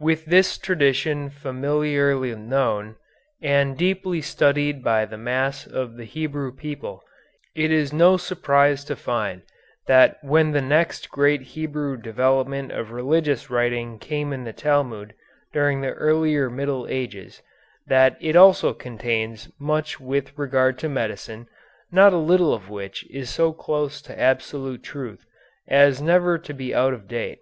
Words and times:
With 0.00 0.24
this 0.24 0.56
tradition 0.56 1.28
familiarly 1.28 2.34
known 2.34 2.96
and 3.42 3.76
deeply 3.76 4.22
studied 4.22 4.82
by 4.82 5.04
the 5.04 5.18
mass 5.18 5.66
of 5.66 5.98
the 5.98 6.06
Hebrew 6.06 6.52
people, 6.56 7.02
it 7.54 7.70
is 7.70 7.92
no 7.92 8.16
surprise 8.16 8.82
to 8.86 8.96
find 8.96 9.42
that 9.86 10.16
when 10.24 10.52
the 10.52 10.62
next 10.62 11.10
great 11.10 11.42
Hebrew 11.42 11.98
development 11.98 12.72
of 12.72 12.92
religious 12.92 13.50
writing 13.50 13.98
came 13.98 14.32
in 14.32 14.44
the 14.44 14.54
Talmud 14.54 15.12
during 15.52 15.82
the 15.82 15.92
earlier 15.92 16.48
Middle 16.48 16.86
Ages, 16.88 17.42
that 17.86 18.16
also 18.34 18.72
contains 18.72 19.50
much 19.60 20.00
with 20.00 20.32
regard 20.38 20.78
to 20.78 20.88
medicine, 20.88 21.46
not 21.92 22.14
a 22.14 22.16
little 22.16 22.54
of 22.54 22.70
which 22.70 23.04
is 23.10 23.28
so 23.28 23.52
close 23.52 24.00
to 24.00 24.18
absolute 24.18 24.82
truth 24.82 25.26
as 25.68 26.00
never 26.00 26.38
to 26.38 26.54
be 26.54 26.74
out 26.74 26.94
of 26.94 27.06
date. 27.06 27.40